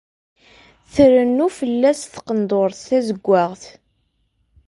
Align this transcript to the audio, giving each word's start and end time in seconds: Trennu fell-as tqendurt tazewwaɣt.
Trennu 0.93 1.47
fell-as 1.59 2.01
tqendurt 2.13 2.79
tazewwaɣt. 2.87 3.63